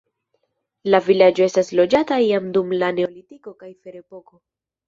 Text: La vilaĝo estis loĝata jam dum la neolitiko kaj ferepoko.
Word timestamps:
La 0.95 1.01
vilaĝo 1.07 1.43
estis 1.49 1.69
loĝata 1.81 2.19
jam 2.23 2.49
dum 2.57 2.75
la 2.85 2.91
neolitiko 3.01 3.55
kaj 3.63 3.71
ferepoko. 3.85 4.43